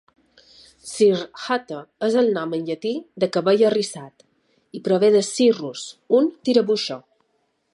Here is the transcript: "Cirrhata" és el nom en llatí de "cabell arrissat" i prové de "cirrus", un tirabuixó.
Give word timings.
"Cirrhata" 0.91 1.81
és 2.07 2.15
el 2.21 2.31
nom 2.37 2.55
en 2.59 2.63
llatí 2.69 2.93
de 3.25 3.29
"cabell 3.37 3.63
arrissat" 3.69 4.25
i 4.79 4.81
prové 4.89 5.13
de 5.17 5.23
"cirrus", 5.29 5.85
un 6.21 6.33
tirabuixó. 6.49 6.99